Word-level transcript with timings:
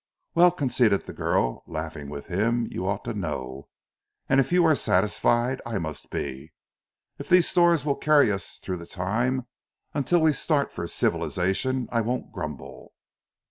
"Well," 0.33 0.49
conceded 0.49 1.03
the 1.03 1.13
girl 1.13 1.63
laughing 1.67 2.09
with 2.09 2.25
him. 2.25 2.65
"You 2.71 2.87
ought 2.87 3.03
to 3.03 3.13
know, 3.13 3.67
and 4.27 4.39
if 4.39 4.51
you 4.51 4.63
are 4.65 4.73
satisfied 4.73 5.61
I 5.63 5.77
must 5.77 6.09
be. 6.09 6.53
If 7.19 7.29
these 7.29 7.47
stores 7.47 7.85
will 7.85 7.97
carry 7.97 8.31
us 8.31 8.57
through 8.63 8.77
the 8.77 8.87
time 8.87 9.45
until 9.93 10.19
we 10.21 10.33
start 10.33 10.71
for 10.71 10.87
civilization 10.87 11.87
I 11.91 12.01
won't 12.01 12.31
grumble." 12.31 12.93